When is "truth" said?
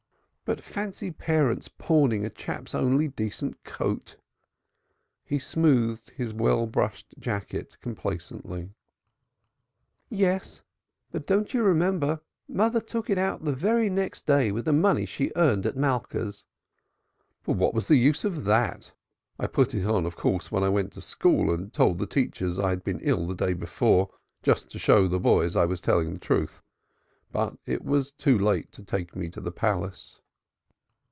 26.19-26.61